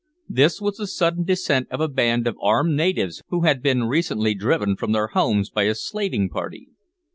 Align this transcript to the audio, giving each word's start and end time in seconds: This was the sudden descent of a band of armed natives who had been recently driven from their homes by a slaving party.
This 0.27 0.59
was 0.59 0.77
the 0.77 0.87
sudden 0.87 1.25
descent 1.25 1.67
of 1.69 1.79
a 1.79 1.87
band 1.87 2.25
of 2.25 2.35
armed 2.41 2.75
natives 2.75 3.21
who 3.27 3.41
had 3.41 3.61
been 3.61 3.83
recently 3.83 4.33
driven 4.33 4.75
from 4.75 4.93
their 4.93 5.09
homes 5.09 5.51
by 5.51 5.65
a 5.65 5.75
slaving 5.75 6.27
party. 6.27 6.69